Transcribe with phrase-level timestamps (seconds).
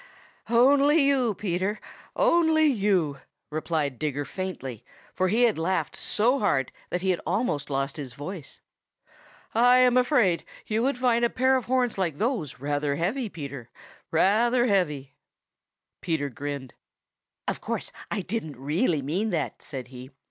[0.49, 1.79] "Only you, Peter.
[2.15, 3.19] Only you,"
[3.51, 8.15] replied Digger faintly, for he had laughed so hard that he had almost lost his
[8.15, 8.61] voice.
[9.53, 13.69] "I am afraid you would find a pair of horns like those rather heavy, Peter,
[14.09, 15.13] rather heavy."
[16.01, 16.73] Peter grinned.
[17.47, 20.09] "Of course I didn't really mean that," said he.